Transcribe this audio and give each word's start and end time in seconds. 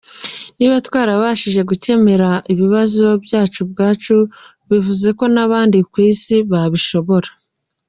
Niba 0.57 0.75
twarabashije 0.87 1.61
gukemura 1.69 2.29
ibibazo 2.53 3.07
byacu 3.25 3.57
ubwacu, 3.65 4.15
bivuze 4.69 5.07
ko 5.17 5.25
n’abandi 5.33 5.77
ku 5.91 5.95
Isi 6.09 6.35
babishobora. 6.51 7.29